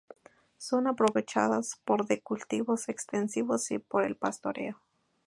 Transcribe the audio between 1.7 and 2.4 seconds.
por de